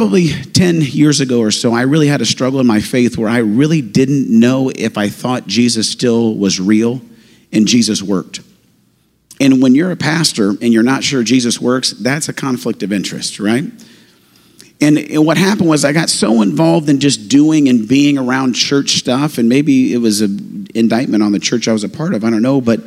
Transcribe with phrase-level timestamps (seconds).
[0.00, 3.28] probably 10 years ago or so, I really had a struggle in my faith where
[3.28, 7.02] I really didn't know if I thought Jesus still was real
[7.52, 8.40] and Jesus worked.
[9.42, 12.94] And when you're a pastor and you're not sure Jesus works, that's a conflict of
[12.94, 13.64] interest, right?
[14.80, 18.54] And, and what happened was I got so involved in just doing and being around
[18.54, 22.14] church stuff, and maybe it was an indictment on the church I was a part
[22.14, 22.80] of, I don't know, but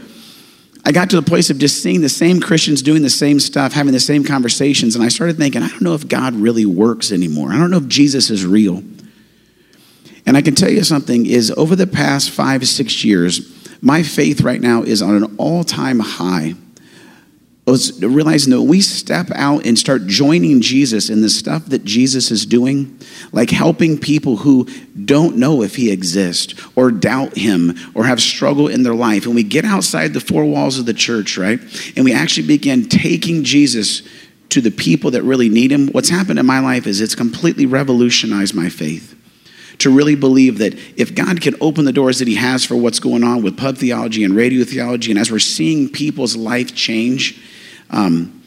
[0.86, 3.74] I got to the place of just seeing the same Christians doing the same stuff,
[3.74, 7.12] having the same conversations, and I started thinking, I don't know if God really works
[7.12, 7.54] anymore.
[7.54, 8.84] I don't know if Jesus is real.
[10.26, 13.50] And I can tell you something is over the past five, six years,
[13.82, 16.55] my faith right now is on an all-time high
[17.72, 22.30] was realizing that we step out and start joining Jesus in the stuff that Jesus
[22.30, 22.99] is doing,
[23.31, 24.66] like helping people who
[25.05, 29.35] don't know if he exists or doubt him or have struggle in their life, and
[29.35, 31.60] we get outside the four walls of the church, right?
[31.96, 34.01] And we actually begin taking Jesus
[34.49, 37.66] to the people that really need him, what's happened in my life is it's completely
[37.66, 39.16] revolutionized my faith
[39.79, 42.99] to really believe that if God can open the doors that He has for what's
[42.99, 47.41] going on with pub theology and radio theology, and as we're seeing people's life change,
[47.94, 48.41] um,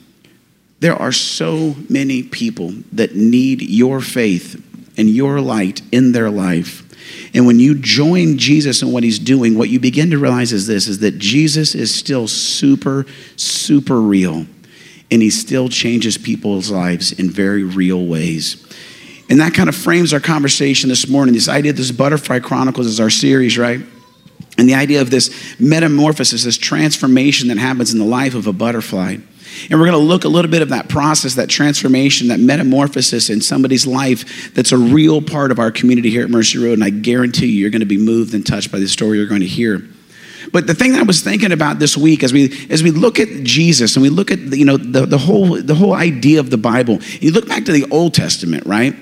[0.80, 4.62] there are so many people that need your faith
[4.98, 6.83] and your light in their life.
[7.34, 10.66] And when you join Jesus and what he's doing, what you begin to realize is
[10.66, 14.47] this is that Jesus is still super, super real.
[15.11, 18.66] And he still changes people's lives in very real ways.
[19.31, 21.34] And that kind of frames our conversation this morning.
[21.34, 23.81] This idea of this Butterfly Chronicles is our series, right?
[24.58, 28.53] And the idea of this metamorphosis, this transformation that happens in the life of a
[28.53, 29.19] butterfly.
[29.70, 33.30] And we're going to look a little bit of that process, that transformation, that metamorphosis
[33.30, 36.74] in somebody's life that's a real part of our community here at Mercy Road.
[36.74, 39.26] And I guarantee you, you're going to be moved and touched by the story you're
[39.26, 39.82] going to hear.
[40.52, 43.18] But the thing that I was thinking about this week as we as we look
[43.18, 46.50] at Jesus and we look at you know the, the whole the whole idea of
[46.50, 48.94] the Bible, you look back to the Old Testament, right?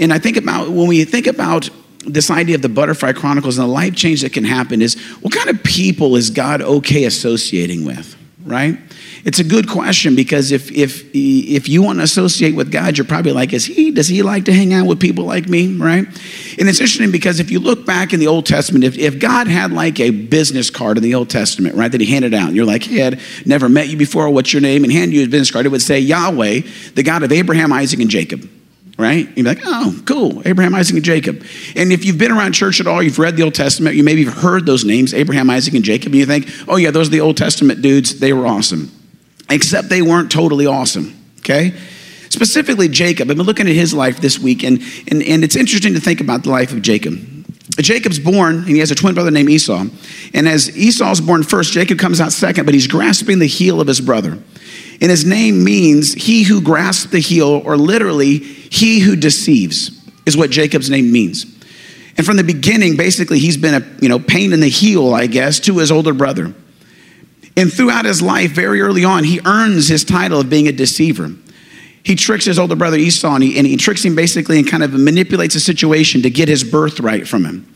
[0.00, 1.68] And I think about when we think about
[2.04, 5.32] this idea of the butterfly chronicles and the life change that can happen is what
[5.32, 8.78] kind of people is God okay associating with, right?
[9.24, 13.06] It's a good question because if if if you want to associate with God, you're
[13.06, 16.06] probably like, is he does he like to hang out with people like me, right?
[16.06, 19.48] And it's interesting because if you look back in the Old Testament, if, if God
[19.48, 22.56] had like a business card in the Old Testament, right, that he handed out, and
[22.56, 24.84] you're like, he had never met you before, what's your name?
[24.84, 26.60] And hand you his business card, it would say Yahweh,
[26.94, 28.48] the God of Abraham, Isaac, and Jacob
[28.98, 29.28] right?
[29.28, 31.44] You'd be like, oh, cool, Abraham, Isaac, and Jacob.
[31.76, 34.24] And if you've been around church at all, you've read the Old Testament, you maybe
[34.24, 37.12] have heard those names, Abraham, Isaac, and Jacob, and you think, oh, yeah, those are
[37.12, 38.90] the Old Testament dudes, they were awesome
[39.50, 41.74] except they weren't totally awesome, okay?
[42.30, 43.30] Specifically, Jacob.
[43.30, 46.20] I've been looking at his life this week, and, and, and it's interesting to think
[46.20, 47.18] about the life of Jacob.
[47.76, 49.86] Jacob's born, and he has a twin brother named Esau.
[50.34, 53.86] And as Esau's born first, Jacob comes out second, but he's grasping the heel of
[53.86, 54.38] his brother.
[55.00, 59.90] And his name means he who grasps the heel, or literally, he who deceives,
[60.26, 61.44] is what Jacob's name means.
[62.16, 65.28] And from the beginning, basically, he's been a you know pain in the heel, I
[65.28, 66.52] guess, to his older brother.
[67.58, 71.32] And throughout his life, very early on, he earns his title of being a deceiver.
[72.04, 74.84] He tricks his older brother Esau, and he, and he tricks him basically and kind
[74.84, 77.66] of manipulates the situation to get his birthright from him.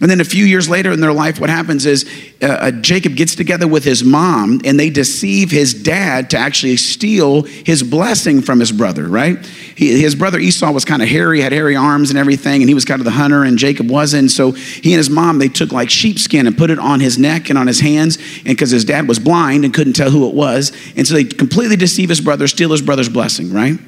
[0.00, 2.04] And then a few years later in their life, what happens is
[2.42, 6.76] uh, uh, Jacob gets together with his mom and they deceive his dad to actually
[6.76, 9.44] steal his blessing from his brother, right?
[9.74, 12.74] He, his brother Esau was kind of hairy, had hairy arms and everything, and he
[12.74, 14.30] was kind of the hunter, and Jacob wasn't.
[14.30, 17.48] So he and his mom, they took like sheepskin and put it on his neck
[17.48, 20.34] and on his hands, and because his dad was blind and couldn't tell who it
[20.34, 20.72] was.
[20.94, 23.78] And so they completely deceive his brother, steal his brother's blessing, right?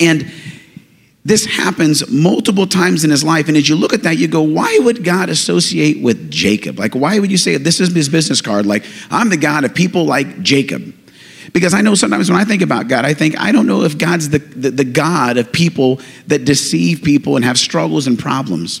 [0.00, 0.30] And
[1.28, 3.48] this happens multiple times in his life.
[3.48, 6.78] And as you look at that, you go, why would God associate with Jacob?
[6.78, 8.64] Like, why would you say this is his business card?
[8.64, 10.94] Like, I'm the God of people like Jacob.
[11.52, 13.98] Because I know sometimes when I think about God, I think, I don't know if
[13.98, 18.80] God's the, the, the God of people that deceive people and have struggles and problems.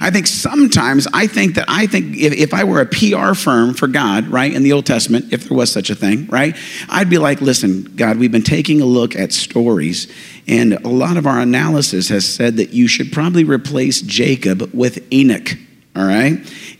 [0.00, 3.74] I think sometimes I think that I think if, if I were a PR firm
[3.74, 6.56] for God, right, in the Old Testament, if there was such a thing, right,
[6.88, 10.12] I'd be like, listen, God, we've been taking a look at stories,
[10.46, 15.12] and a lot of our analysis has said that you should probably replace Jacob with
[15.12, 15.50] Enoch,
[15.94, 16.38] all right?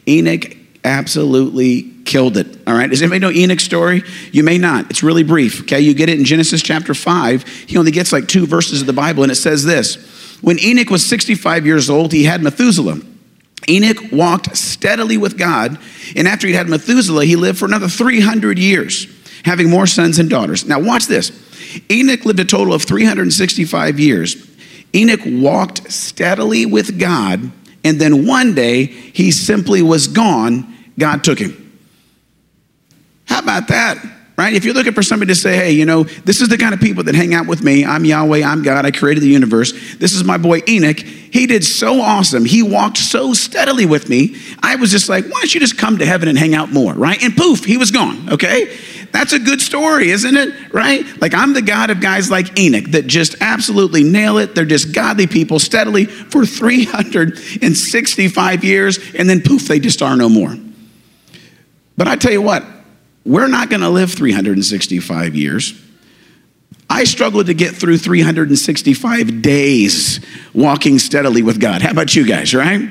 [0.09, 2.59] Enoch absolutely killed it.
[2.67, 2.91] All right.
[2.91, 4.03] Does anybody know Enoch's story?
[4.33, 4.91] You may not.
[4.91, 5.63] It's really brief.
[5.63, 5.81] Okay.
[5.81, 7.47] You get it in Genesis chapter 5.
[7.69, 10.91] He only gets like two verses of the Bible, and it says this when Enoch
[10.91, 13.01] was 65 years old, he had Methuselah.
[13.69, 15.79] Enoch walked steadily with God,
[16.17, 19.07] and after he had Methuselah, he lived for another 300 years,
[19.45, 20.67] having more sons and daughters.
[20.67, 21.31] Now, watch this.
[21.91, 24.49] Enoch lived a total of 365 years.
[24.95, 27.51] Enoch walked steadily with God,
[27.85, 30.75] and then one day he simply was gone.
[30.99, 31.59] God took him.
[33.27, 33.99] How about that?
[34.37, 34.55] right?
[34.55, 36.81] If you're looking for somebody to say, hey, you know, this is the kind of
[36.81, 37.85] people that hang out with me.
[37.85, 39.73] I'm Yahweh, I'm God, I created the universe.
[39.97, 40.99] This is my boy Enoch.
[40.99, 42.45] He did so awesome.
[42.45, 44.37] He walked so steadily with me.
[44.63, 46.93] I was just like, why don't you just come to heaven and hang out more,
[46.93, 47.23] right?
[47.23, 48.77] And poof, he was gone, okay?
[49.13, 50.73] That's a good story, isn't it?
[50.73, 51.05] Right?
[51.21, 54.55] Like, I'm the God of guys like Enoch that just absolutely nail it.
[54.55, 60.29] They're just godly people steadily for 365 years, and then poof, they just are no
[60.29, 60.57] more.
[61.97, 62.65] But I tell you what,
[63.25, 65.81] we're not going to live 365 years.
[66.89, 70.21] I struggled to get through 365 days
[70.53, 71.83] walking steadily with God.
[71.83, 72.89] How about you guys, right?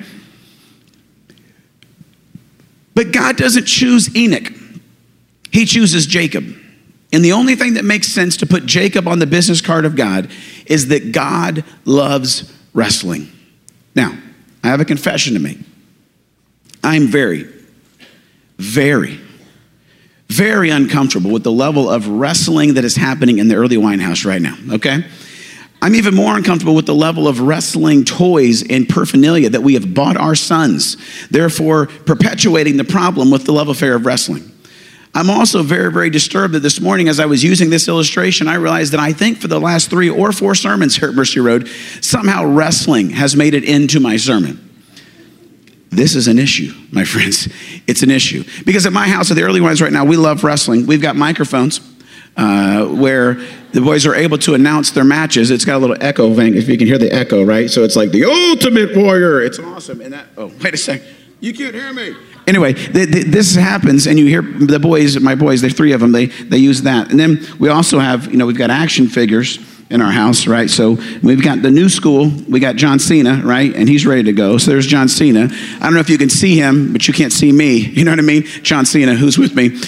[2.95, 4.51] But God doesn't choose Enoch,
[5.51, 6.45] He chooses Jacob.
[7.13, 9.95] And the only thing that makes sense to put Jacob on the business card of
[9.95, 10.31] God
[10.65, 13.29] is that God loves wrestling.
[13.95, 14.17] Now,
[14.63, 15.57] I have a confession to make.
[16.83, 17.47] I'm very,
[18.57, 19.19] very
[20.31, 24.41] very uncomfortable with the level of wrestling that is happening in the early Winehouse right
[24.41, 25.03] now, okay?
[25.81, 29.93] I'm even more uncomfortable with the level of wrestling toys and paraphernalia that we have
[29.93, 30.95] bought our sons,
[31.29, 34.49] therefore perpetuating the problem with the love affair of wrestling.
[35.13, 38.55] I'm also very, very disturbed that this morning, as I was using this illustration, I
[38.55, 41.67] realized that I think for the last three or four sermons here at Mercy Road,
[41.99, 44.69] somehow wrestling has made it into my sermon.
[45.89, 47.49] This is an issue, my friends.
[47.87, 48.45] It's an issue.
[48.65, 50.85] Because at my house, at the early ones right now, we love wrestling.
[50.85, 51.81] We've got microphones
[52.37, 53.35] uh, where
[53.73, 55.51] the boys are able to announce their matches.
[55.51, 57.69] It's got a little echo thing, if you can hear the echo, right?
[57.69, 59.41] So it's like the ultimate warrior.
[59.41, 59.99] It's awesome.
[59.99, 61.05] And that, oh, wait a second.
[61.41, 62.15] You can't hear me.
[62.47, 66.25] Anyway, this happens, and you hear the boys, my boys, there's three of them, they,
[66.25, 67.11] they use that.
[67.11, 69.59] And then we also have, you know, we've got action figures
[69.91, 70.69] in our house, right?
[70.69, 72.31] So we've got the new school.
[72.49, 73.75] We got John Cena, right?
[73.75, 74.57] And he's ready to go.
[74.57, 75.49] So there's John Cena.
[75.51, 77.91] I don't know if you can see him, but you can't see me.
[78.01, 78.43] You know what I mean?
[78.63, 79.79] John Cena, who's with me?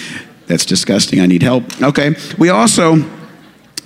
[0.46, 1.20] That's disgusting.
[1.20, 1.64] I need help.
[1.82, 2.14] Okay.
[2.38, 2.96] We also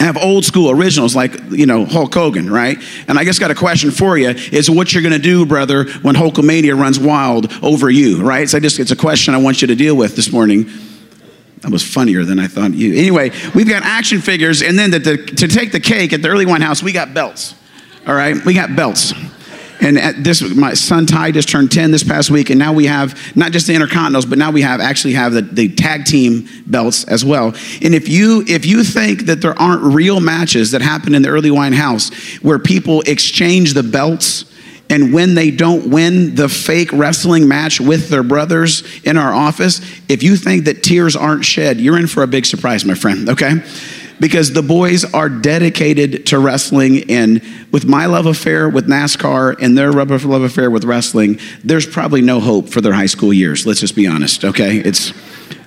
[0.00, 2.79] have old school originals like you know Hulk Hogan, right?
[3.09, 5.85] And I just got a question for you: is what you're going to do, brother,
[6.03, 8.49] when Hulkamania runs wild over you, right?
[8.49, 10.71] So I just it's a question I want you to deal with this morning.
[11.62, 12.95] That was funnier than I thought you.
[12.95, 16.29] Anyway, we've got action figures, and then the, the, to take the cake at the
[16.29, 17.55] early one Winehouse, we got belts.
[18.06, 19.12] All right, we got belts.
[19.81, 22.87] And uh, this, my son Ty just turned 10 this past week, and now we
[22.87, 26.49] have not just the Intercontinentals, but now we have actually have the, the tag team
[26.67, 27.49] belts as well.
[27.83, 31.29] And if you if you think that there aren't real matches that happen in the
[31.29, 34.45] early wine house where people exchange the belts
[34.91, 39.81] and when they don't win the fake wrestling match with their brothers in our office,
[40.09, 43.29] if you think that tears aren't shed, you're in for a big surprise, my friend,
[43.29, 43.63] okay?
[44.20, 49.79] Because the boys are dedicated to wrestling, and with my love affair with NASCAR and
[49.79, 53.67] their love affair with wrestling, there's probably no hope for their high school years.
[53.67, 54.79] Let's just be honest, okay?
[54.79, 55.12] It's,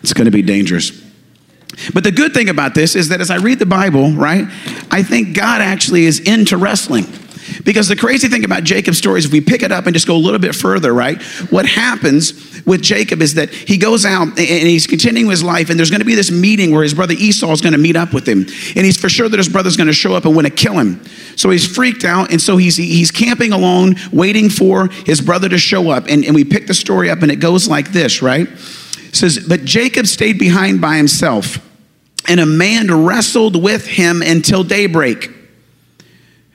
[0.03, 0.91] it's gonna be dangerous.
[1.93, 4.45] But the good thing about this is that as I read the Bible, right,
[4.91, 7.05] I think God actually is into wrestling.
[7.63, 10.07] Because the crazy thing about Jacob's story is if we pick it up and just
[10.07, 11.21] go a little bit further, right?
[11.49, 12.33] What happens
[12.65, 16.01] with Jacob is that he goes out and he's continuing his life, and there's going
[16.01, 18.39] to be this meeting where his brother Esau is going to meet up with him.
[18.39, 20.77] And he's for sure that his brother's going to show up and want to kill
[20.77, 21.03] him.
[21.35, 25.57] So he's freaked out, and so he's, he's camping alone, waiting for his brother to
[25.57, 26.05] show up.
[26.07, 28.47] And, and we pick the story up, and it goes like this, right?
[28.47, 31.57] It says, But Jacob stayed behind by himself,
[32.27, 35.40] and a man wrestled with him until daybreak.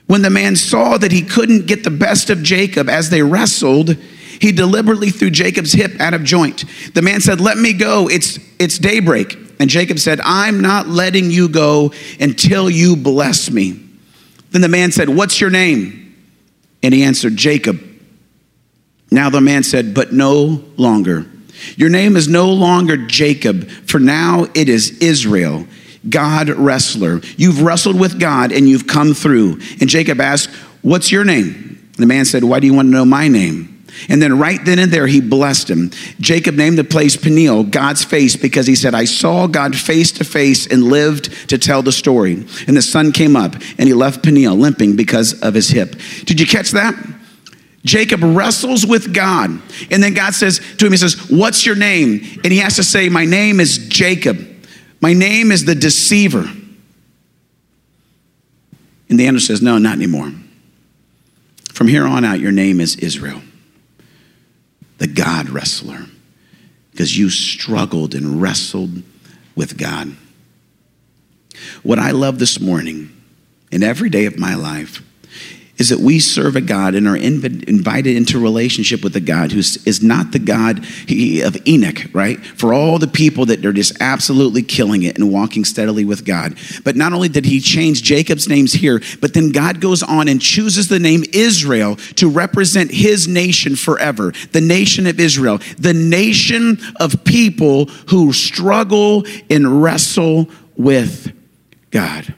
[0.07, 3.95] When the man saw that he couldn't get the best of Jacob as they wrestled,
[4.39, 6.63] he deliberately threw Jacob's hip out of joint.
[6.93, 8.09] The man said, Let me go.
[8.09, 9.37] It's, it's daybreak.
[9.59, 13.83] And Jacob said, I'm not letting you go until you bless me.
[14.51, 16.15] Then the man said, What's your name?
[16.81, 17.83] And he answered, Jacob.
[19.11, 21.25] Now the man said, But no longer.
[21.75, 25.65] Your name is no longer Jacob, for now it is Israel.
[26.09, 27.21] God wrestler.
[27.37, 29.59] You've wrestled with God and you've come through.
[29.79, 30.49] And Jacob asked,
[30.81, 31.89] What's your name?
[31.97, 33.73] The man said, Why do you want to know my name?
[34.09, 35.91] And then right then and there, he blessed him.
[36.19, 40.23] Jacob named the place Peniel, God's face, because he said, I saw God face to
[40.23, 42.33] face and lived to tell the story.
[42.67, 45.95] And the sun came up and he left Peniel limping because of his hip.
[46.25, 46.95] Did you catch that?
[47.83, 49.49] Jacob wrestles with God.
[49.89, 52.21] And then God says to him, He says, What's your name?
[52.43, 54.37] And he has to say, My name is Jacob.
[54.99, 56.49] My name is the deceiver.
[59.09, 60.31] And the answer says, No, not anymore.
[61.71, 63.41] From here on out, your name is Israel,
[64.97, 66.05] the God wrestler,
[66.91, 69.03] because you struggled and wrestled
[69.55, 70.15] with God.
[71.83, 73.15] What I love this morning
[73.71, 75.03] and every day of my life
[75.77, 79.51] is that we serve a God and are inv- invited into relationship with a God
[79.51, 82.43] who is not the God of Enoch, right?
[82.43, 86.57] For all the people that are just absolutely killing it and walking steadily with God.
[86.83, 90.41] But not only did he change Jacob's names here, but then God goes on and
[90.41, 96.79] chooses the name Israel to represent his nation forever, the nation of Israel, the nation
[96.99, 101.33] of people who struggle and wrestle with
[101.91, 102.33] God.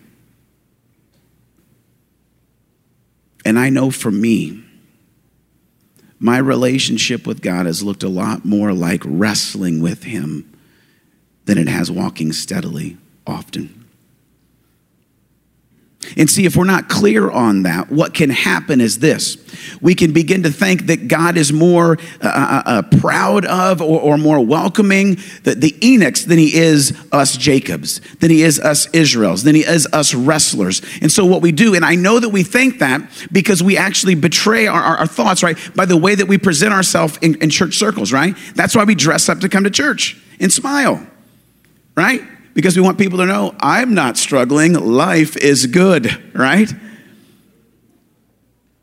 [3.46, 4.63] And I know for me,
[6.19, 10.53] my relationship with God has looked a lot more like wrestling with Him
[11.46, 13.78] than it has walking steadily often.
[16.15, 19.38] And see, if we're not clear on that, what can happen is this.
[19.82, 24.00] We can begin to think that God is more uh, uh, uh, proud of or,
[24.00, 28.88] or, more welcoming the, the Enochs than he is us Jacobs, than he is us
[28.94, 30.82] Israels, than he is us wrestlers.
[31.01, 33.01] And so, what we do, and I know that we think that
[33.32, 36.74] because we actually betray our, our, our thoughts, right, by the way that we present
[36.74, 38.38] ourselves in, in church circles, right?
[38.56, 41.06] That's why we dress up to come to church and smile,
[41.96, 42.22] right?
[42.53, 44.74] Because we want people to know I'm not struggling.
[44.74, 46.72] Life is good, right?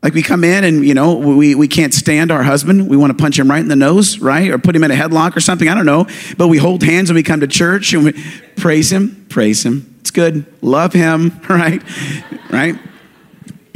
[0.03, 2.87] Like we come in and, you know, we, we can't stand our husband.
[2.87, 4.49] We want to punch him right in the nose, right?
[4.49, 5.67] Or put him in a headlock or something.
[5.67, 6.07] I don't know.
[6.37, 8.13] But we hold hands when we come to church and we
[8.55, 9.95] praise him, praise him.
[9.99, 10.45] It's good.
[10.61, 11.81] Love him, right?
[12.51, 12.75] Right?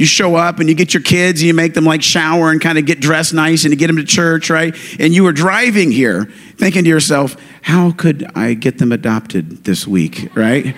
[0.02, 2.60] You show up and you get your kids and you make them like shower and
[2.60, 4.74] kind of get dressed nice and you get them to church, right?
[4.98, 6.24] And you were driving here
[6.56, 10.74] thinking to yourself, how could I get them adopted this week, right?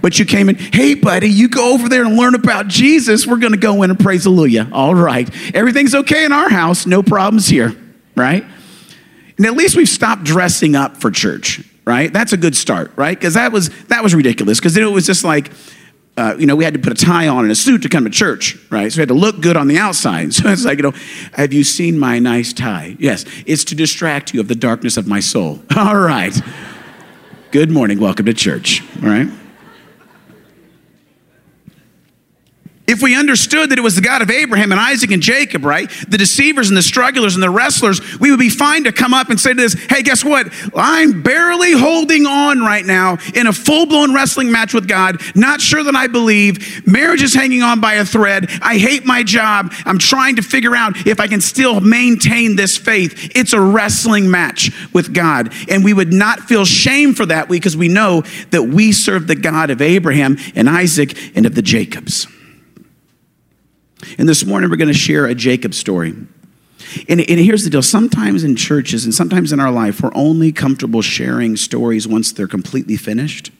[0.00, 3.26] But you came in, hey, buddy, you go over there and learn about Jesus.
[3.26, 4.68] We're going to go in and praise hallelujah.
[4.70, 5.28] All right.
[5.52, 6.86] Everything's okay in our house.
[6.86, 7.74] No problems here,
[8.14, 8.44] right?
[9.36, 12.12] And at least we've stopped dressing up for church, right?
[12.12, 13.18] That's a good start, right?
[13.18, 14.60] Because that was, that was ridiculous.
[14.60, 15.50] Because then it was just like,
[16.20, 18.04] uh, you know, we had to put a tie on and a suit to come
[18.04, 18.92] to church, right?
[18.92, 20.34] So we had to look good on the outside.
[20.40, 20.94] So it's like, you know,
[21.32, 22.96] have you seen my nice tie?
[22.98, 25.62] Yes, it's to distract you of the darkness of my soul.
[25.76, 26.38] All right.
[27.50, 28.00] Good morning.
[28.00, 28.82] Welcome to church.
[29.02, 29.28] All right.
[32.90, 35.88] If we understood that it was the God of Abraham and Isaac and Jacob, right?
[36.08, 39.30] The deceivers and the strugglers and the wrestlers, we would be fine to come up
[39.30, 40.48] and say to this, hey, guess what?
[40.74, 45.20] I'm barely holding on right now in a full blown wrestling match with God.
[45.36, 46.84] Not sure that I believe.
[46.84, 48.50] Marriage is hanging on by a thread.
[48.60, 49.72] I hate my job.
[49.86, 53.30] I'm trying to figure out if I can still maintain this faith.
[53.36, 55.52] It's a wrestling match with God.
[55.68, 59.36] And we would not feel shame for that because we know that we serve the
[59.36, 62.26] God of Abraham and Isaac and of the Jacobs.
[64.18, 66.14] And this morning we're going to share a Jacob story.
[67.08, 70.50] And, and, here's the deal sometimes in churches and sometimes in our life, we're only
[70.50, 73.52] comfortable sharing stories once they're completely finished,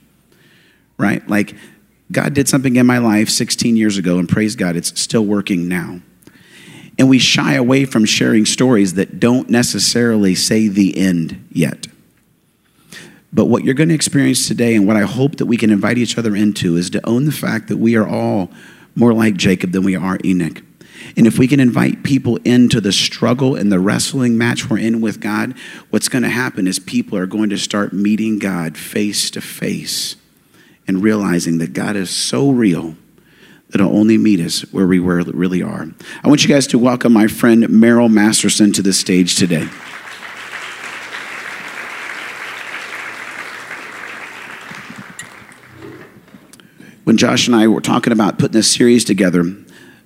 [0.99, 1.27] right?
[1.29, 1.55] Like,
[2.11, 5.69] God did something in my life 16 years ago, and praise God, it's still working
[5.69, 6.01] now.
[6.99, 11.87] And we shy away from sharing stories that don't necessarily say the end yet.
[13.33, 15.99] But what you're going to experience today, and what I hope that we can invite
[15.99, 18.51] each other into, is to own the fact that we are all
[18.95, 20.63] more like Jacob than we are Enoch.
[21.17, 25.01] And if we can invite people into the struggle and the wrestling match we're in
[25.01, 25.55] with God,
[25.91, 30.17] what's going to happen is people are going to start meeting God face to face
[30.87, 32.97] and realizing that God is so real
[33.71, 35.87] that will only meet us where we really are.
[36.23, 39.69] I want you guys to welcome my friend Meryl Masterson to the stage today.
[47.05, 49.45] When Josh and I were talking about putting this series together,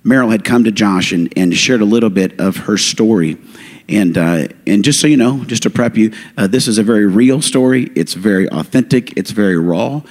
[0.03, 3.37] Meryl had come to Josh and, and shared a little bit of her story.
[3.89, 6.83] And, uh, and just so you know, just to prep you, uh, this is a
[6.83, 7.91] very real story.
[7.95, 10.01] It's very authentic, it's very raw,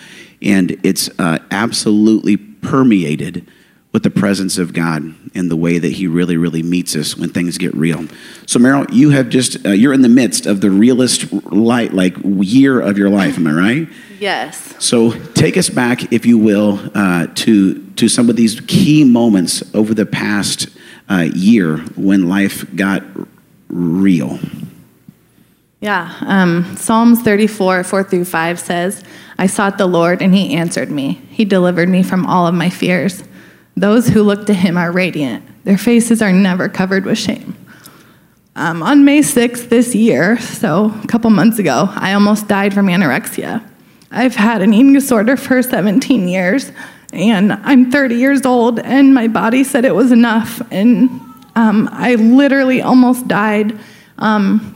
[0.42, 3.46] and it's uh, absolutely permeated
[3.94, 7.30] with the presence of God and the way that He really, really meets us when
[7.30, 8.08] things get real.
[8.44, 12.16] So, Meryl, you have just, uh, you're in the midst of the realest light, like
[12.24, 13.88] year of your life, am I right?
[14.18, 14.74] Yes.
[14.84, 19.62] So, take us back, if you will, uh, to, to some of these key moments
[19.76, 20.66] over the past
[21.08, 23.04] uh, year when life got
[23.68, 24.40] real.
[25.78, 26.12] Yeah.
[26.22, 29.04] Um, Psalms 34, 4 through 5 says,
[29.38, 31.20] I sought the Lord and he answered me.
[31.30, 33.22] He delivered me from all of my fears.
[33.76, 37.56] Those who look to him are radiant, their faces are never covered with shame.
[38.56, 42.86] Um, on May 6th this year, so a couple months ago, I almost died from
[42.86, 43.68] anorexia.
[44.12, 46.70] I've had an eating disorder for 17 years,
[47.12, 51.10] and I'm 30 years old, and my body said it was enough, and
[51.56, 53.76] um, I literally almost died.
[54.18, 54.70] Um,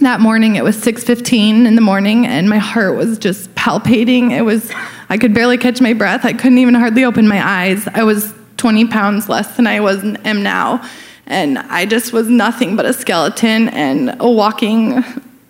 [0.00, 4.32] that morning, it was 6:15 in the morning, and my heart was just palpating.
[4.32, 4.72] It was,
[5.08, 6.24] I could barely catch my breath.
[6.24, 7.86] I couldn't even hardly open my eyes.
[7.86, 10.86] I was 20 pounds less than I was am now.
[11.26, 15.02] And I just was nothing but a skeleton and a walking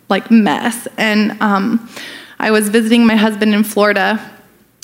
[0.08, 0.86] like mess.
[0.96, 1.88] And um,
[2.38, 4.20] I was visiting my husband in Florida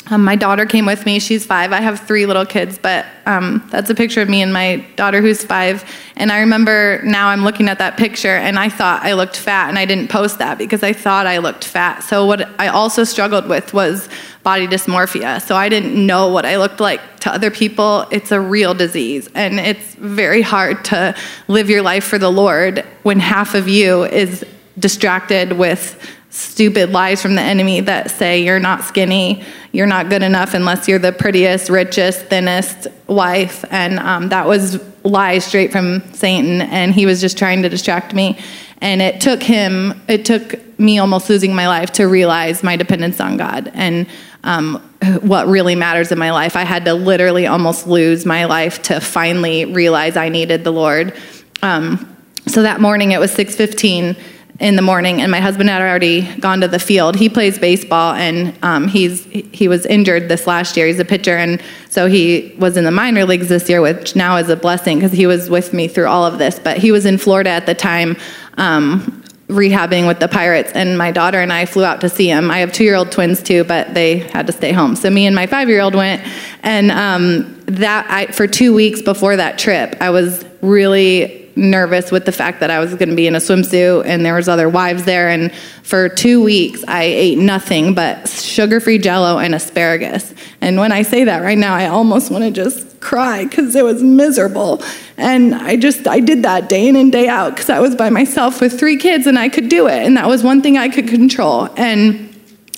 [0.09, 1.19] um, my daughter came with me.
[1.19, 1.73] She's five.
[1.73, 5.21] I have three little kids, but um, that's a picture of me and my daughter
[5.21, 5.85] who's five.
[6.17, 9.69] And I remember now I'm looking at that picture and I thought I looked fat,
[9.69, 12.01] and I didn't post that because I thought I looked fat.
[12.01, 14.09] So, what I also struggled with was
[14.45, 15.43] body dysmorphia.
[15.43, 18.07] So, I didn't know what I looked like to other people.
[18.13, 21.17] It's a real disease, and it's very hard to
[21.49, 24.45] live your life for the Lord when half of you is
[24.79, 25.99] distracted with
[26.31, 30.89] stupid lies from the enemy that say you're not skinny, you're not good enough unless
[30.89, 33.65] you're the prettiest, richest, thinnest wife.
[33.71, 36.61] And um, that was lies straight from Satan.
[36.63, 38.39] And he was just trying to distract me.
[38.81, 43.21] And it took him, it took me almost losing my life to realize my dependence
[43.21, 44.07] on God and
[44.45, 44.77] um,
[45.23, 46.57] what really matters in my life.
[46.57, 51.15] I had to literally almost lose my life to finally realize I needed the Lord.
[51.63, 52.17] Um,
[52.47, 54.17] so that morning it was 615
[54.59, 57.17] in the morning, and my husband had already gone to the field.
[57.17, 60.87] He plays baseball, and um, he's he was injured this last year.
[60.87, 61.61] He's a pitcher, and
[61.91, 65.13] so he was in the minor leagues this year, which now is a blessing because
[65.13, 66.59] he was with me through all of this.
[66.59, 68.17] But he was in Florida at the time.
[68.57, 72.51] Um, rehabbing with the pirates and my daughter and i flew out to see him
[72.51, 75.47] i have two-year-old twins too but they had to stay home so me and my
[75.47, 76.21] five-year-old went
[76.65, 82.27] and um, that I, for two weeks before that trip i was really nervous with
[82.27, 84.69] the fact that I was going to be in a swimsuit and there was other
[84.69, 90.35] wives there and for 2 weeks I ate nothing but sugar-free jello and asparagus.
[90.61, 93.85] And when I say that right now I almost want to just cry cuz it
[93.85, 94.83] was miserable.
[95.17, 98.11] And I just I did that day in and day out cuz I was by
[98.11, 100.89] myself with three kids and I could do it and that was one thing I
[100.89, 101.71] could control.
[101.77, 102.29] And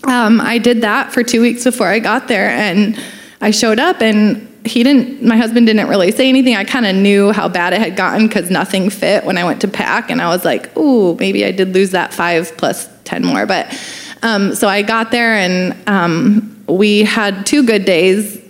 [0.04, 2.96] um, I did that for 2 weeks before I got there and
[3.40, 6.56] I showed up and he didn't my husband didn't really say anything.
[6.56, 9.60] I kind of knew how bad it had gotten because nothing fit when i went
[9.60, 13.24] to pack and i was like ooh maybe i did lose that five plus ten
[13.24, 13.46] more.
[13.46, 13.66] But
[14.22, 18.44] um, so i got there and um, we had two good days.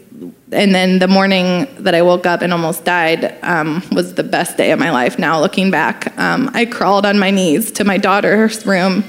[0.51, 4.57] And then the morning that i woke up and almost died um, was the best
[4.57, 5.19] day of my life.
[5.19, 9.05] Now looking back um, i crawled on my knees to my daughter's room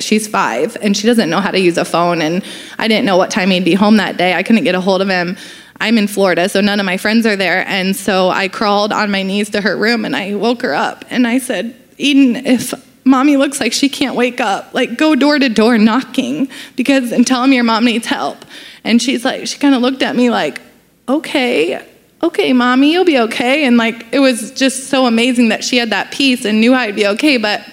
[0.00, 2.44] she's five and she doesn't know how to use a phone and
[2.78, 5.02] i didn't know what time he'd be home that day i couldn't get a hold
[5.02, 5.36] of him
[5.82, 7.66] I'm in Florida, so none of my friends are there.
[7.66, 11.06] And so I crawled on my knees to her room and I woke her up
[11.08, 15.38] and I said, Eden, if mommy looks like she can't wake up, like go door
[15.38, 18.44] to door knocking because and tell them your mom needs help.
[18.84, 20.60] And she's like, she kind of looked at me like,
[21.08, 21.86] okay,
[22.22, 23.64] okay, mommy, you'll be okay.
[23.64, 26.94] And like, it was just so amazing that she had that peace and knew I'd
[26.94, 27.38] be okay.
[27.38, 27.66] But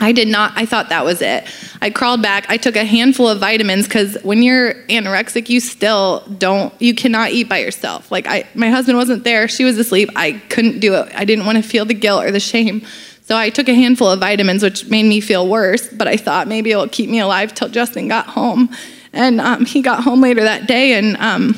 [0.00, 1.44] I did not, I thought that was it.
[1.80, 2.46] I crawled back.
[2.48, 7.30] I took a handful of vitamins because when you're anorexic, you still don't, you cannot
[7.30, 8.10] eat by yourself.
[8.10, 9.46] Like, I, my husband wasn't there.
[9.46, 10.10] She was asleep.
[10.16, 11.12] I couldn't do it.
[11.14, 12.84] I didn't want to feel the guilt or the shame.
[13.22, 16.48] So I took a handful of vitamins, which made me feel worse, but I thought
[16.48, 18.68] maybe it'll keep me alive till Justin got home.
[19.14, 21.56] And um, he got home later that day, and um,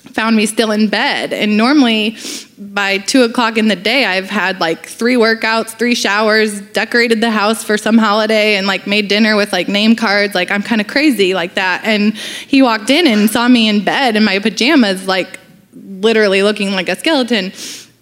[0.00, 1.32] found me still in bed.
[1.32, 2.16] And normally
[2.58, 7.30] by two o'clock in the day, I've had like three workouts, three showers, decorated the
[7.30, 10.34] house for some holiday, and like made dinner with like name cards.
[10.34, 11.84] Like I'm kind of crazy like that.
[11.84, 15.38] And he walked in and saw me in bed in my pajamas, like
[15.74, 17.52] literally looking like a skeleton.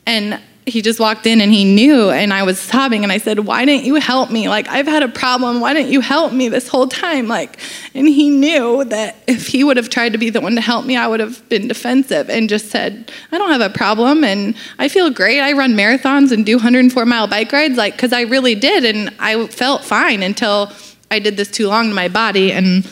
[0.06, 3.38] And he just walked in and he knew and i was sobbing and i said
[3.38, 4.48] why didn't you help me?
[4.48, 5.60] Like i've had a problem.
[5.60, 7.28] Why didn't you help me this whole time?
[7.28, 7.58] Like
[7.94, 10.84] and he knew that if he would have tried to be the one to help
[10.84, 14.56] me i would have been defensive and just said i don't have a problem and
[14.78, 15.40] i feel great.
[15.40, 19.14] I run marathons and do 104 mile bike rides like because i really did and
[19.20, 20.72] i felt fine until
[21.10, 22.88] i did this too long to my body and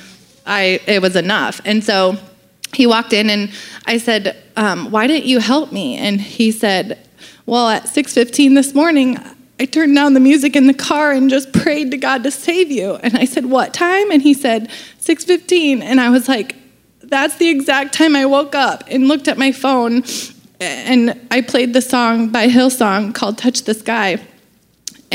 [0.46, 1.60] i it was enough.
[1.64, 2.16] And so
[2.72, 3.50] he walked in and
[3.86, 5.96] i said um, why didn't you help me?
[5.96, 7.03] And he said
[7.46, 9.18] well, at 6:15 this morning,
[9.60, 12.70] I turned down the music in the car and just prayed to God to save
[12.70, 12.94] you.
[13.02, 16.56] And I said, "What time?" And he said, "6:15." And I was like,
[17.02, 20.04] "That's the exact time I woke up." And looked at my phone
[20.60, 24.18] and I played the song by Hillsong called Touch the Sky.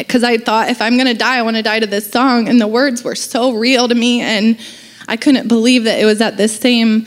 [0.08, 2.48] Cuz I thought if I'm going to die, I want to die to this song
[2.48, 4.58] and the words were so real to me and
[5.08, 7.06] I couldn't believe that it was at this same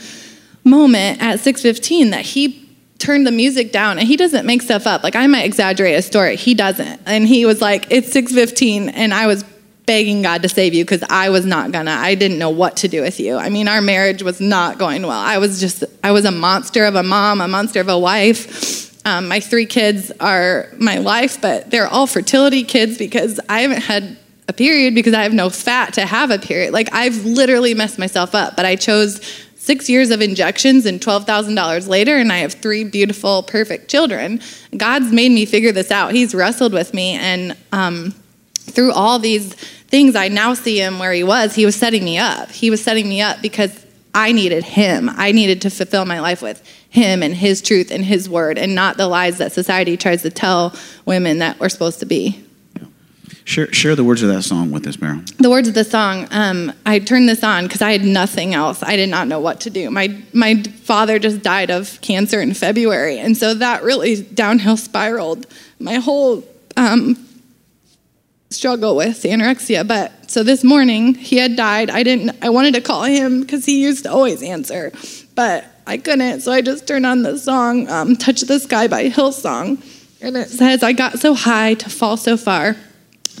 [0.63, 2.62] moment at 6:15 that he
[3.03, 5.03] turned the music down and he doesn't make stuff up.
[5.03, 6.37] Like i might exaggerate a story.
[6.37, 7.01] He doesn't.
[7.05, 9.43] And he was like it's 6.15 and i was
[9.85, 11.91] begging god to save you because i was not gonna.
[11.91, 13.35] I didn't know what to do with you.
[13.35, 15.19] I mean our marriage was not going well.
[15.19, 18.81] I was just i was a monster of a mom a monster of a wife.
[19.05, 23.81] Um, my three kids are my life but they're all fertility kids because i haven't
[23.81, 26.71] had a period because i have no fat to have a period.
[26.71, 29.19] Like i've literally messed myself up but i chose
[29.63, 34.41] six years of injections and $12,000 later, and I have three beautiful, perfect children.
[34.75, 36.11] God's made me figure this out.
[36.11, 38.13] He's wrestled with me, and um,
[38.55, 39.53] through all these
[39.87, 41.55] things, I now see him where he was.
[41.55, 42.51] He was setting me up.
[42.51, 45.09] He was setting me up because I needed him.
[45.09, 48.75] I needed to fulfill my life with him and his truth and his word, and
[48.75, 52.42] not the lies that society tries to tell women that we're supposed to be.
[53.45, 55.25] Share, share the words of that song with us, Meryl.
[55.37, 58.81] The words of the song, um, I turned this on because I had nothing else.
[58.81, 59.89] I did not know what to do.
[59.91, 65.45] My, my father just died of cancer in February, and so that really downhill spiraled
[65.79, 66.43] my whole
[66.77, 67.17] um,
[68.49, 69.85] struggle with anorexia.
[69.85, 71.89] But so this morning, he had died.
[71.89, 74.93] I didn't, I wanted to call him because he used to always answer,
[75.35, 76.41] but I couldn't.
[76.41, 79.83] So I just turned on the song, um, Touch the Sky by Hillsong.
[80.21, 82.77] And it says, I got so high to fall so far.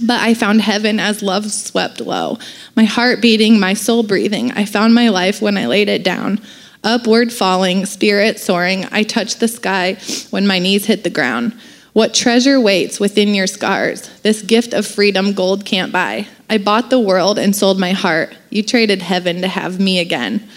[0.01, 2.39] But I found heaven as love swept low.
[2.75, 4.51] My heart beating, my soul breathing.
[4.51, 6.39] I found my life when I laid it down.
[6.83, 9.97] Upward falling, spirit soaring, I touched the sky
[10.31, 11.53] when my knees hit the ground.
[11.93, 14.09] What treasure waits within your scars?
[14.21, 16.27] This gift of freedom gold can't buy.
[16.49, 18.35] I bought the world and sold my heart.
[18.49, 20.47] You traded heaven to have me again.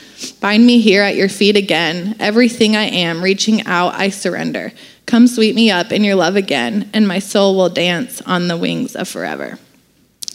[0.40, 2.16] Bind me here at your feet again.
[2.18, 4.72] Everything I am, reaching out, I surrender.
[5.06, 8.56] Come sweep me up in your love again, and my soul will dance on the
[8.56, 9.58] wings of forever.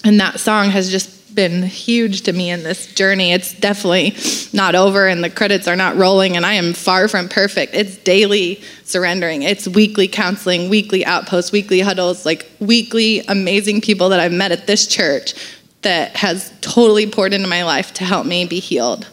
[0.03, 3.31] And that song has just been huge to me in this journey.
[3.31, 4.15] It's definitely
[4.53, 7.73] not over, and the credits are not rolling, and I am far from perfect.
[7.73, 14.19] It's daily surrendering, it's weekly counseling, weekly outposts, weekly huddles, like weekly amazing people that
[14.19, 15.33] I've met at this church
[15.81, 19.07] that has totally poured into my life to help me be healed.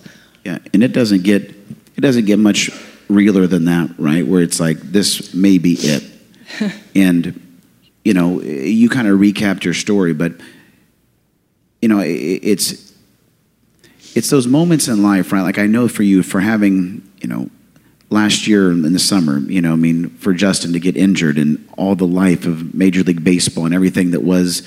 [0.45, 2.71] Yeah, and it doesn't get it doesn't get much
[3.09, 4.27] realer than that, right?
[4.27, 6.05] Where it's like, this may be it.
[6.95, 7.59] and,
[8.05, 10.33] you know, you kind of recapped your story, but,
[11.83, 12.95] you know, it's,
[14.15, 15.43] it's those moments in life, right?
[15.43, 17.51] Like I know for you, for having, you know,
[18.11, 21.69] last year in the summer, you know, I mean, for Justin to get injured and
[21.77, 24.67] all the life of Major League Baseball and everything that was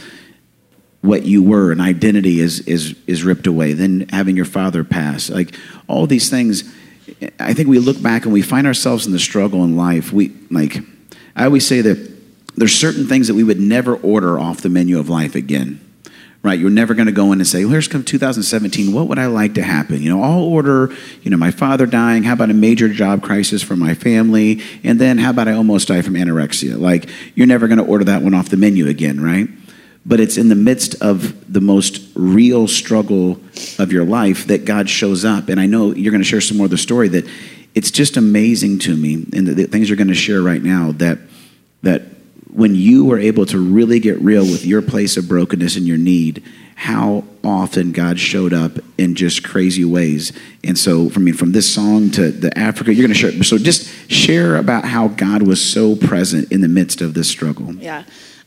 [1.01, 3.73] what you were and identity is is is ripped away.
[3.73, 5.55] Then having your father pass, like
[5.87, 6.71] all these things
[7.39, 10.11] I think we look back and we find ourselves in the struggle in life.
[10.11, 10.77] We like
[11.35, 12.11] I always say that
[12.55, 15.79] there's certain things that we would never order off the menu of life again.
[16.43, 16.59] Right?
[16.59, 18.91] You're never going to go in and say, well, here's come 2017.
[18.93, 20.01] What would I like to happen?
[20.01, 22.23] You know, I'll order, you know, my father dying.
[22.23, 24.59] How about a major job crisis for my family?
[24.83, 26.79] And then how about I almost die from anorexia?
[26.79, 29.49] Like, you're never going to order that one off the menu again, right?
[30.05, 33.39] But it's in the midst of the most real struggle
[33.77, 35.49] of your life that God shows up.
[35.49, 37.27] And I know you're going to share some more of the story that
[37.75, 40.91] it's just amazing to me, and the, the things you're going to share right now
[40.93, 41.19] that
[41.83, 42.03] that
[42.53, 45.97] when you were able to really get real with your place of brokenness and your
[45.97, 46.43] need,
[46.75, 50.33] how often God showed up in just crazy ways.
[50.63, 53.43] And so, I mean, from this song to the Africa, you're going to share.
[53.43, 57.73] So, just share about how God was so present in the midst of this struggle.
[57.75, 58.03] Yeah.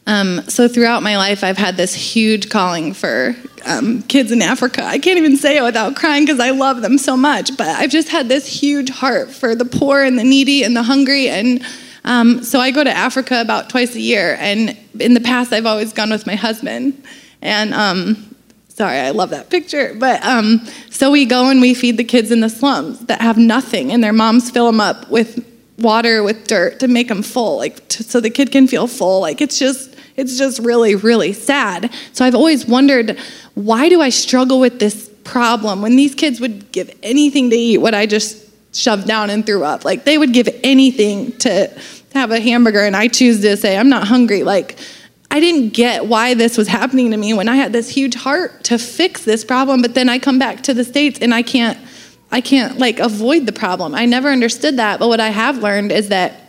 [0.06, 4.84] Um, so throughout my life, I've had this huge calling for um, kids in Africa.
[4.84, 7.56] I can't even say it without crying because I love them so much.
[7.56, 10.82] But I've just had this huge heart for the poor and the needy and the
[10.82, 11.28] hungry.
[11.28, 11.64] And
[12.04, 14.36] um, so I go to Africa about twice a year.
[14.38, 17.02] And in the past, I've always gone with my husband.
[17.40, 18.36] And um,
[18.68, 19.94] sorry, I love that picture.
[19.94, 23.38] But um, so we go and we feed the kids in the slums that have
[23.38, 25.44] nothing, and their moms fill them up with
[25.78, 29.20] water with dirt to make them full, like so the kid can feel full.
[29.20, 31.92] Like it's just it's just really, really sad.
[32.12, 33.18] So I've always wondered
[33.54, 37.78] why do I struggle with this problem when these kids would give anything to eat
[37.78, 39.84] what I just shoved down and threw up?
[39.84, 41.70] Like they would give anything to
[42.14, 44.44] have a hamburger, and I choose to say, I'm not hungry.
[44.44, 44.78] Like,
[45.30, 48.62] I didn't get why this was happening to me when I had this huge heart
[48.64, 51.78] to fix this problem, but then I come back to the States and I can't.
[52.32, 53.94] I can't like avoid the problem.
[53.94, 56.43] I never understood that, but what I have learned is that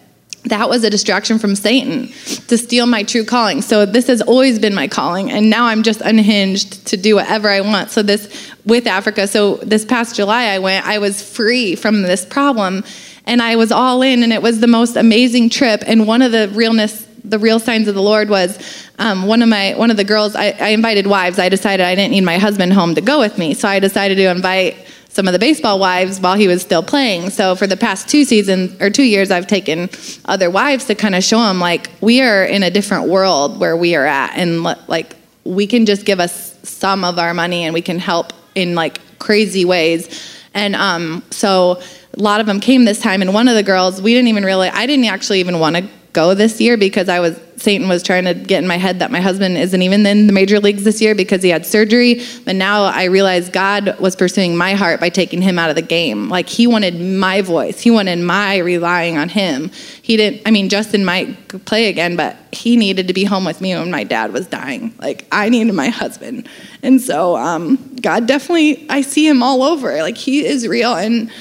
[0.46, 2.08] that was a distraction from Satan
[2.48, 3.62] to steal my true calling.
[3.62, 7.50] So this has always been my calling, and now I'm just unhinged to do whatever
[7.50, 7.90] I want.
[7.92, 9.28] So this with Africa.
[9.28, 10.86] So this past July, I went.
[10.86, 12.84] I was free from this problem,
[13.26, 15.84] and I was all in, and it was the most amazing trip.
[15.86, 18.60] And one of the realness, the real signs of the Lord was
[19.00, 20.36] um, one of my one of the girls.
[20.36, 21.40] I, I invited wives.
[21.40, 24.16] I decided I didn't need my husband home to go with me, so I decided
[24.16, 24.78] to invite
[25.16, 27.30] some of the baseball wives while he was still playing.
[27.30, 29.90] So for the past two seasons or two years, I've taken
[30.26, 33.78] other wives to kind of show them like we are in a different world where
[33.78, 37.74] we are at, and like we can just give us some of our money and
[37.74, 40.38] we can help in like crazy ways.
[40.54, 41.82] And um, so
[42.14, 44.44] a lot of them came this time, and one of the girls, we didn't even
[44.44, 48.04] really, I didn't actually even want to go this year because I was Satan was
[48.04, 50.84] trying to get in my head that my husband isn't even in the major leagues
[50.84, 52.22] this year because he had surgery.
[52.44, 55.82] But now I realize God was pursuing my heart by taking him out of the
[55.82, 56.30] game.
[56.30, 59.72] Like he wanted my voice, he wanted my relying on him.
[60.02, 63.62] He didn't, I mean, Justin might play again, but he needed to be home with
[63.62, 64.94] me when my dad was dying.
[65.00, 66.48] Like I needed my husband.
[66.84, 70.02] And so um, God definitely, I see him all over.
[70.02, 70.94] Like he is real.
[70.94, 71.32] And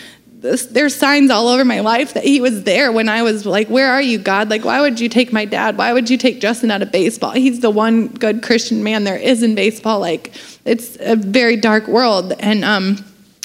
[0.45, 3.91] there's signs all over my life that he was there when I was like, Where
[3.91, 4.51] are you, God?
[4.51, 5.79] Like, why would you take my dad?
[5.79, 7.33] Why would you take Justin out of baseball?
[7.33, 10.01] He's the one good Christian man there is in baseball.
[10.01, 10.35] Like,
[10.67, 12.35] it's a very dark world.
[12.41, 13.03] And um,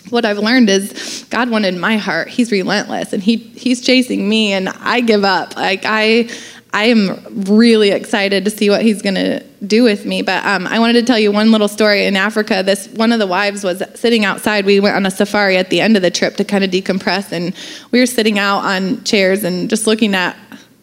[0.09, 2.27] what I've learned is God wanted my heart.
[2.27, 5.55] He's relentless and he, he's chasing me, and I give up.
[5.55, 6.29] Like, I,
[6.71, 10.21] I am really excited to see what he's going to do with me.
[10.21, 12.05] But um, I wanted to tell you one little story.
[12.05, 14.65] In Africa, this one of the wives was sitting outside.
[14.65, 17.31] We went on a safari at the end of the trip to kind of decompress,
[17.31, 17.55] and
[17.91, 20.37] we were sitting out on chairs and just looking at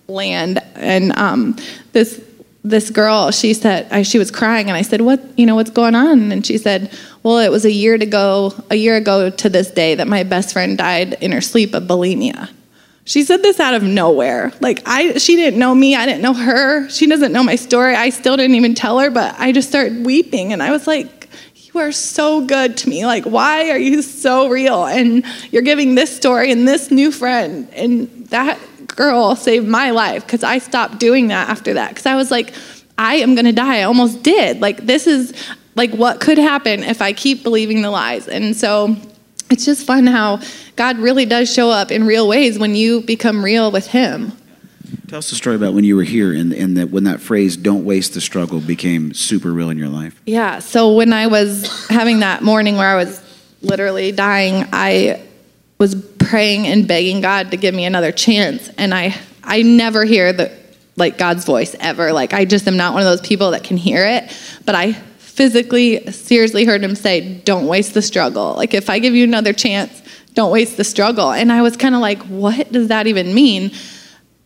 [0.09, 0.61] land.
[0.75, 1.57] And um,
[1.92, 2.22] this
[2.64, 5.55] this girl, she said she was crying, and I said, "What you know?
[5.55, 6.90] What's going on?" And she said,
[7.22, 10.25] "Well, it was a year to go, a year ago to this day that my
[10.25, 12.51] best friend died in her sleep of bulimia."
[13.07, 14.53] She said this out of nowhere.
[14.61, 16.88] Like I she didn't know me, I didn't know her.
[16.90, 17.95] She doesn't know my story.
[17.95, 21.29] I still didn't even tell her, but I just started weeping and I was like,
[21.55, 23.07] "You are so good to me.
[23.07, 27.69] Like why are you so real and you're giving this story and this new friend
[27.75, 32.16] and that girl saved my life cuz I stopped doing that after that cuz I
[32.16, 32.53] was like,
[32.99, 33.79] I am going to die.
[33.79, 34.61] I almost did.
[34.61, 35.33] Like this is
[35.77, 38.27] like what could happen if I keep believing the lies.
[38.27, 38.97] And so
[39.51, 40.41] it's just fun how
[40.77, 44.33] God really does show up in real ways when you become real with Him.
[45.09, 47.57] Tell us the story about when you were here and, and that when that phrase
[47.57, 50.21] "Don't waste the struggle" became super real in your life.
[50.27, 50.59] Yeah.
[50.59, 53.21] So when I was having that morning where I was
[53.63, 55.23] literally dying, I
[55.79, 60.33] was praying and begging God to give me another chance, and I I never hear
[60.33, 60.53] the
[60.97, 62.13] like God's voice ever.
[62.13, 64.33] Like I just am not one of those people that can hear it,
[64.65, 64.97] but I
[65.37, 68.55] physically, seriously heard him say, Don't waste the struggle.
[68.55, 70.03] Like, if I give you another chance,
[70.35, 71.31] don't waste the struggle.
[71.31, 73.70] And I was kind of like, What does that even mean?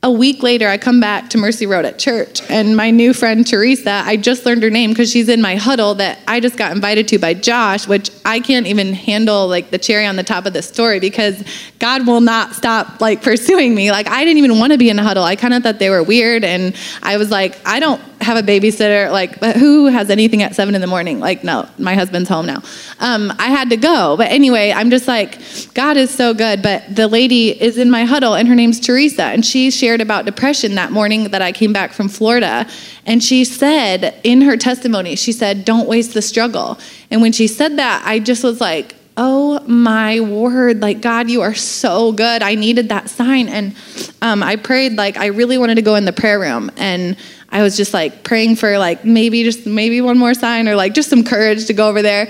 [0.03, 3.47] A week later, I come back to Mercy Road at church, and my new friend
[3.47, 6.73] Teresa, I just learned her name because she's in my huddle that I just got
[6.73, 10.47] invited to by Josh, which I can't even handle like the cherry on the top
[10.47, 11.45] of the story because
[11.79, 13.91] God will not stop like pursuing me.
[13.91, 15.23] Like I didn't even want to be in a huddle.
[15.23, 18.43] I kind of thought they were weird, and I was like, I don't have a
[18.43, 19.11] babysitter.
[19.11, 21.21] Like, who has anything at seven in the morning?
[21.21, 22.63] Like, no, my husband's home now.
[23.01, 25.41] Um, I had to go, but anyway, I'm just like,
[25.75, 26.63] God is so good.
[26.63, 30.01] But the lady is in my huddle, and her name's Teresa, and she shared shared
[30.01, 32.65] about depression that morning that I came back from Florida.
[33.07, 36.79] And she said in her testimony, she said, Don't waste the struggle.
[37.11, 41.41] And when she said that, I just was like, Oh my word, like God, you
[41.41, 42.41] are so good.
[42.41, 43.49] I needed that sign.
[43.49, 43.75] And
[44.23, 46.71] um, I prayed, like, I really wanted to go in the prayer room.
[46.77, 47.17] And
[47.49, 50.95] I was just like praying for, like, maybe just maybe one more sign or like
[50.95, 52.29] just some courage to go over there.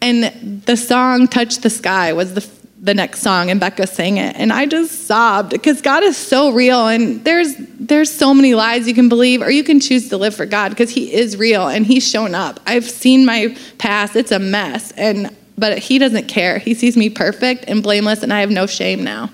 [0.00, 4.36] And the song Touch the Sky was the the next song and Becca sang it
[4.36, 8.86] and I just sobbed because God is so real and there's there's so many lies
[8.86, 11.66] you can believe or you can choose to live for God because he is real
[11.66, 12.60] and he's shown up.
[12.66, 16.60] I've seen my past, it's a mess and but he doesn't care.
[16.60, 19.30] He sees me perfect and blameless and I have no shame now.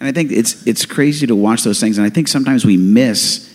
[0.00, 2.76] And I think it's it's crazy to watch those things and I think sometimes we
[2.76, 3.54] miss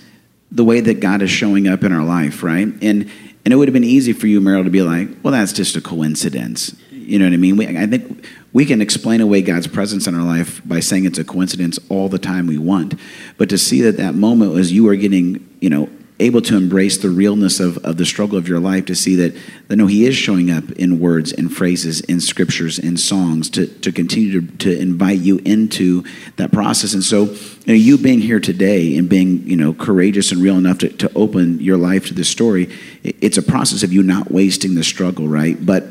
[0.50, 2.68] the way that God is showing up in our life, right?
[2.82, 3.12] And
[3.44, 5.76] and it would have been easy for you, Meryl, to be like, well, that's just
[5.76, 6.74] a coincidence.
[6.92, 7.58] You know what I mean?
[7.58, 11.18] We, I think we can explain away God's presence in our life by saying it's
[11.18, 12.94] a coincidence all the time we want.
[13.38, 15.89] But to see that that moment was you are getting, you know,
[16.20, 19.36] able to embrace the realness of, of the struggle of your life, to see that,
[19.68, 23.66] that no, He is showing up in words and phrases, in scriptures, in songs, to,
[23.66, 26.04] to continue to, to invite you into
[26.38, 26.94] that process.
[26.94, 30.58] And so, you, know, you being here today and being, you know, courageous and real
[30.58, 32.70] enough to, to open your life to this story,
[33.04, 35.63] it's a process of you not wasting the struggle, right?
[35.66, 35.86] But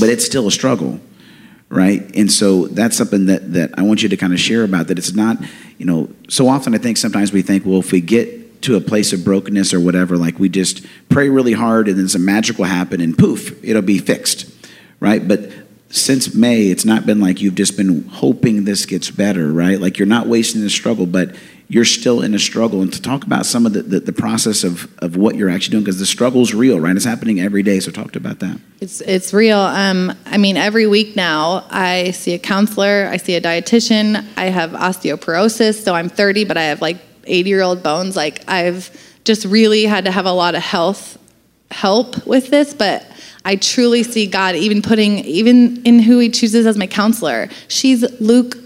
[0.00, 1.00] but it's still a struggle
[1.68, 2.10] right?
[2.16, 4.98] And so that's something that that i want you to kind of share about that
[4.98, 5.36] it's not
[5.76, 8.80] you know so often i think sometimes we think well if we get to a
[8.80, 12.58] place of brokenness or whatever like we just pray really hard and then some magic
[12.58, 14.50] will happen and poof it'll be fixed
[15.00, 15.26] right?
[15.26, 15.52] But
[15.90, 19.80] since may it's not been like you've just been hoping this gets better right?
[19.80, 21.34] Like you're not wasting the struggle but
[21.68, 22.80] you're still in a struggle.
[22.80, 25.72] And to talk about some of the, the, the process of, of what you're actually
[25.72, 26.96] doing because the struggle is real right?
[26.96, 28.58] It's happening every day so talk about that.
[28.80, 29.58] It's, it's real.
[29.58, 34.46] Um, i mean every week now i see a counselor i see a dietitian i
[34.46, 38.16] have osteoporosis so i'm 30 but i have like 80 year old bones.
[38.16, 38.90] Like i've
[39.24, 41.18] just really had to have a lot of health
[41.70, 43.04] help with this but
[43.44, 47.48] I truly see God even putting, even in who He chooses as my counselor.
[47.68, 48.56] She's Luke,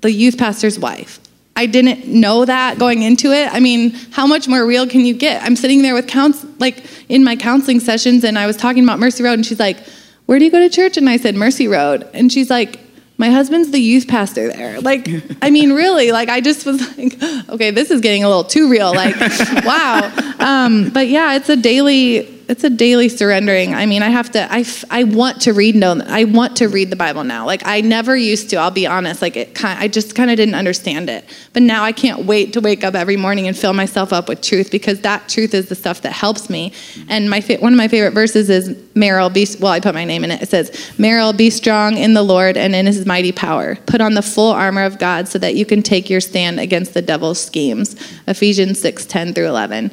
[0.00, 1.19] the youth pastor's wife.
[1.60, 3.52] I didn't know that going into it.
[3.52, 5.42] I mean, how much more real can you get?
[5.42, 8.98] I'm sitting there with counsel, like in my counseling sessions, and I was talking about
[8.98, 9.76] Mercy Road, and she's like,
[10.24, 12.80] "Where do you go to church?" And I said, "Mercy Road," and she's like,
[13.18, 15.06] "My husband's the youth pastor there." Like,
[15.42, 18.70] I mean, really, like I just was like, "Okay, this is getting a little too
[18.70, 19.14] real." Like,
[19.66, 20.10] wow.
[20.38, 23.74] Um, but yeah, it's a daily it's a daily surrendering.
[23.74, 24.52] I mean, I have to.
[24.52, 25.76] I, I want to read.
[25.76, 27.46] No, I want to read the Bible now.
[27.46, 28.56] Like I never used to.
[28.56, 29.22] I'll be honest.
[29.22, 29.64] Like it.
[29.64, 31.24] I just kind of didn't understand it.
[31.52, 34.40] But now I can't wait to wake up every morning and fill myself up with
[34.40, 36.72] truth because that truth is the stuff that helps me.
[37.08, 39.32] And my one of my favorite verses is Meryl.
[39.32, 39.70] Be well.
[39.70, 40.42] I put my name in it.
[40.42, 43.76] It says, "Meryl, be strong in the Lord and in His mighty power.
[43.86, 46.94] Put on the full armor of God so that you can take your stand against
[46.94, 47.94] the devil's schemes."
[48.26, 49.92] Ephesians six ten through eleven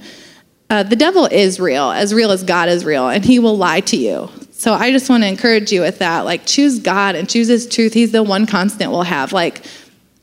[0.70, 3.80] uh, the devil is real, as real as God is real, and he will lie
[3.82, 4.30] to you.
[4.52, 6.26] So I just want to encourage you with that.
[6.26, 7.94] Like, choose God and choose His truth.
[7.94, 9.32] He's the one constant we'll have.
[9.32, 9.64] Like,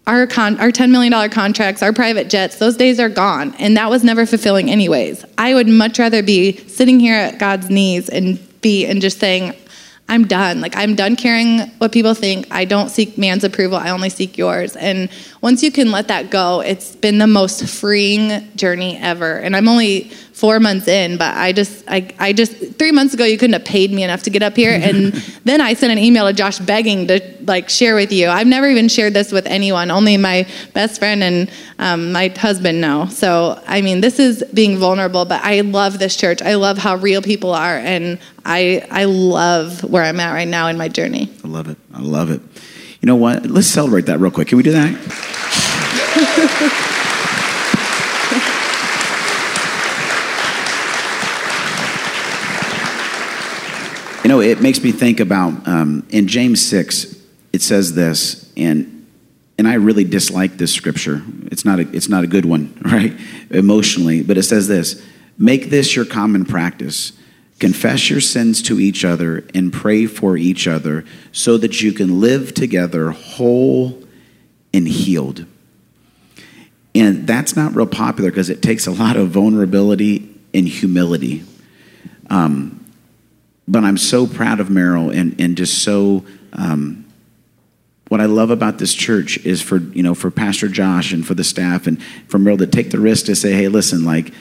[0.08, 3.54] our, con- our $10 million contracts, our private jets, those days are gone.
[3.60, 5.24] And that was never fulfilling, anyways.
[5.38, 9.54] I would much rather be sitting here at God's knees and be and just saying,
[10.08, 10.60] I'm done.
[10.60, 12.46] Like, I'm done caring what people think.
[12.50, 13.78] I don't seek man's approval.
[13.78, 14.76] I only seek yours.
[14.76, 15.08] And
[15.40, 19.38] once you can let that go, it's been the most freeing journey ever.
[19.38, 23.24] And I'm only four months in, but I just, I, I just, three months ago,
[23.24, 24.72] you couldn't have paid me enough to get up here.
[24.72, 25.12] And
[25.44, 28.28] then I sent an email to Josh begging to like share with you.
[28.28, 32.80] I've never even shared this with anyone, only my best friend and um, my husband
[32.80, 33.06] know.
[33.06, 36.42] So, I mean, this is being vulnerable, but I love this church.
[36.42, 37.76] I love how real people are.
[37.76, 41.30] And I, I love where I'm at right now in my journey.
[41.44, 41.78] I love it.
[41.94, 42.40] I love it.
[43.00, 43.46] You know what?
[43.46, 44.48] Let's celebrate that real quick.
[44.48, 44.94] Can we do that?
[54.24, 57.14] You know, it makes me think about um, in James 6,
[57.52, 59.06] it says this, and,
[59.58, 61.22] and I really dislike this scripture.
[61.52, 63.14] It's not, a, it's not a good one, right?
[63.50, 65.04] Emotionally, but it says this
[65.36, 67.12] Make this your common practice.
[67.58, 72.20] Confess your sins to each other and pray for each other so that you can
[72.20, 74.02] live together whole
[74.72, 75.44] and healed.
[76.94, 81.44] And that's not real popular because it takes a lot of vulnerability and humility.
[82.28, 82.83] Um,
[83.66, 87.04] but I'm so proud of Meryl and, and just so um,
[88.08, 91.34] what I love about this church is for you know for Pastor Josh and for
[91.34, 94.32] the staff and for Meryl to take the risk to say, hey, listen, like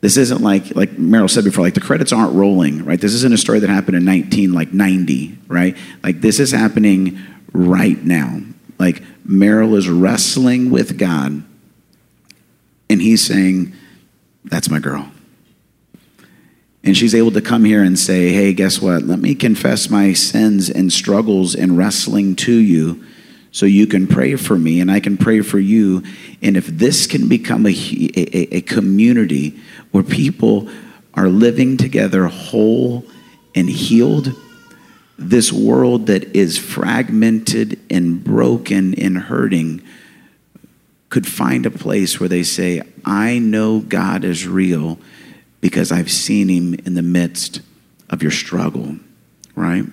[0.00, 3.00] this isn't like like Meryl said before, like the credits aren't rolling, right?
[3.00, 5.76] This isn't a story that happened in 19 like 90, right?
[6.02, 7.18] Like this is happening
[7.52, 8.40] right now.
[8.78, 11.42] Like Meryl is wrestling with God,
[12.88, 13.74] and he's saying,
[14.44, 15.10] "That's my girl."
[16.84, 19.02] And she's able to come here and say, hey, guess what?
[19.02, 23.04] Let me confess my sins and struggles and wrestling to you
[23.50, 26.02] so you can pray for me and I can pray for you.
[26.40, 29.58] And if this can become a, a, a community
[29.90, 30.68] where people
[31.14, 33.04] are living together whole
[33.54, 34.34] and healed,
[35.18, 39.82] this world that is fragmented and broken and hurting
[41.08, 44.98] could find a place where they say, I know God is real
[45.60, 47.60] because I've seen him in the midst
[48.10, 48.96] of your struggle,
[49.54, 49.84] right?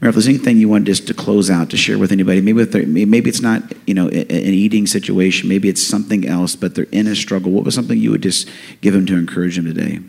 [0.00, 3.06] Mary, if there's anything you want just to close out to share with anybody, maybe
[3.06, 7.06] maybe it's not you know an eating situation, maybe it's something else, but they're in
[7.06, 7.52] a struggle.
[7.52, 8.48] What was something you would just
[8.80, 10.00] give them to encourage them today?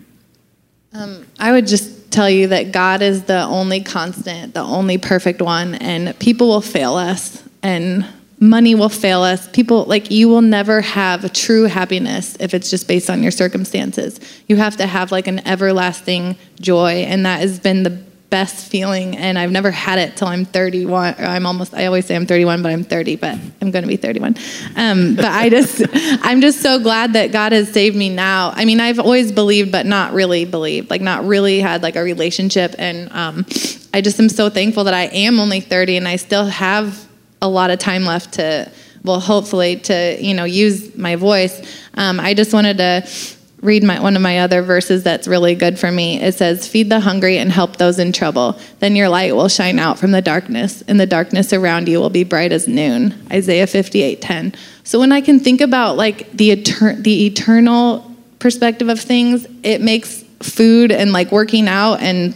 [0.94, 5.42] Um, I would just tell you that God is the only constant, the only perfect
[5.42, 8.06] one, and people will fail us, and
[8.40, 9.48] money will fail us.
[9.50, 13.32] People, like, you will never have a true happiness if it's just based on your
[13.32, 14.20] circumstances.
[14.48, 19.16] You have to have, like, an everlasting joy, and that has been the best feeling
[19.16, 22.64] and I've never had it till I'm 31 I'm almost I always say I'm 31
[22.64, 24.36] but I'm 30 but I'm going to be 31
[24.76, 28.66] um, but I just I'm just so glad that God has saved me now I
[28.66, 32.76] mean I've always believed but not really believed like not really had like a relationship
[32.78, 33.46] and um,
[33.94, 37.05] I just am so thankful that I am only 30 and I still have
[37.46, 38.72] a lot of time left to,
[39.04, 41.62] well, hopefully to, you know, use my voice.
[41.94, 43.08] Um, I just wanted to
[43.62, 46.22] read my, one of my other verses that's really good for me.
[46.22, 48.60] It says, Feed the hungry and help those in trouble.
[48.80, 52.10] Then your light will shine out from the darkness, and the darkness around you will
[52.10, 53.16] be bright as noon.
[53.32, 54.54] Isaiah 58 10.
[54.84, 59.82] So when I can think about like the, etern- the eternal perspective of things, it
[59.82, 62.36] makes food and like working out and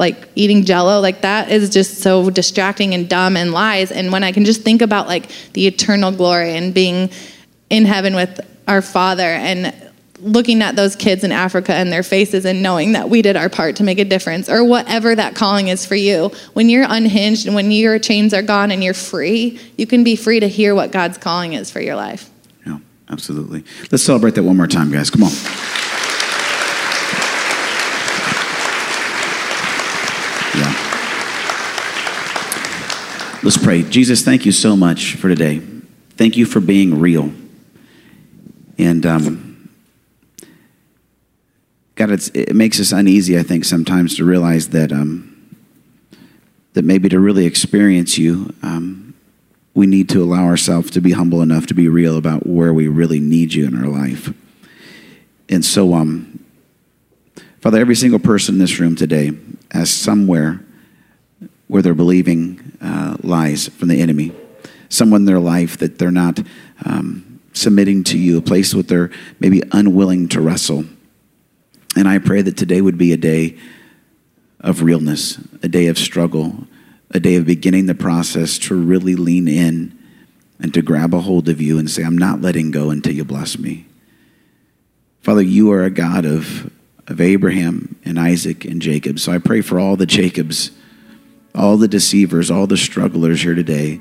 [0.00, 4.24] like eating jello like that is just so distracting and dumb and lies and when
[4.24, 7.08] i can just think about like the eternal glory and being
[7.68, 9.72] in heaven with our father and
[10.18, 13.48] looking at those kids in africa and their faces and knowing that we did our
[13.48, 17.46] part to make a difference or whatever that calling is for you when you're unhinged
[17.46, 20.74] and when your chains are gone and you're free you can be free to hear
[20.74, 22.28] what god's calling is for your life
[22.66, 22.78] yeah
[23.10, 23.64] Absolutely.
[23.90, 25.10] Let's celebrate that one more time, guys.
[25.10, 25.32] Come on.
[30.54, 30.72] Yeah.
[33.42, 33.82] Let's pray.
[33.82, 35.62] Jesus, thank you so much for today.
[36.10, 37.32] Thank you for being real.
[38.76, 39.70] And um,
[41.94, 45.56] God, it makes us uneasy, I think, sometimes to realize that um,
[46.74, 49.14] that maybe to really experience you, um,
[49.72, 52.88] we need to allow ourselves to be humble enough to be real about where we
[52.88, 54.34] really need you in our life.
[55.48, 56.44] And so, um,
[57.62, 59.32] Father, every single person in this room today
[59.70, 60.62] has somewhere
[61.70, 64.32] where they're believing uh, lies from the enemy,
[64.88, 66.40] someone in their life that they're not
[66.84, 70.84] um, submitting to you, a place where they're maybe unwilling to wrestle.
[71.96, 73.56] And I pray that today would be a day
[74.58, 76.66] of realness, a day of struggle,
[77.12, 79.96] a day of beginning the process to really lean in
[80.58, 83.24] and to grab a hold of you and say, I'm not letting go until you
[83.24, 83.86] bless me.
[85.20, 86.68] Father, you are a God of,
[87.06, 89.20] of Abraham and Isaac and Jacob.
[89.20, 90.72] So I pray for all the Jacobs,
[91.54, 94.00] all the deceivers, all the strugglers here today,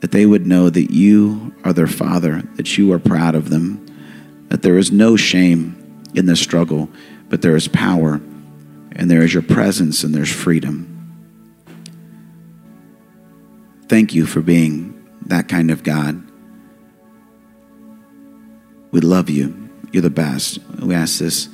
[0.00, 3.86] that they would know that you are their father, that you are proud of them,
[4.48, 6.88] that there is no shame in the struggle,
[7.28, 8.20] but there is power,
[8.92, 10.86] and there is your presence, and there's freedom.
[13.88, 16.22] Thank you for being that kind of God.
[18.90, 19.68] We love you.
[19.92, 20.58] You're the best.
[20.80, 21.48] We ask this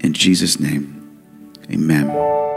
[0.00, 0.98] in Jesus' name.
[1.70, 2.51] Amen.